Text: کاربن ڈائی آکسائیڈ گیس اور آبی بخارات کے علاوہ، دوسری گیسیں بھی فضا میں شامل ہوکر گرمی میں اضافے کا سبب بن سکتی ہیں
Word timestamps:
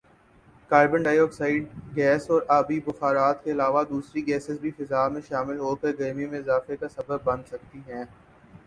کاربن 0.71 1.03
ڈائی 1.03 1.19
آکسائیڈ 1.19 1.65
گیس 1.95 2.29
اور 2.29 2.41
آبی 2.51 2.79
بخارات 2.85 3.43
کے 3.43 3.51
علاوہ، 3.51 3.83
دوسری 3.89 4.25
گیسیں 4.27 4.55
بھی 4.61 4.71
فضا 4.77 5.07
میں 5.09 5.21
شامل 5.29 5.57
ہوکر 5.59 5.91
گرمی 5.99 6.25
میں 6.27 6.39
اضافے 6.39 6.77
کا 6.77 6.89
سبب 6.91 7.19
بن 7.23 7.43
سکتی 7.51 7.79
ہیں 7.87 8.03